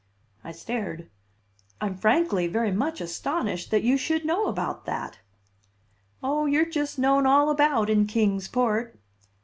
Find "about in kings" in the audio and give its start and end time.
7.51-8.47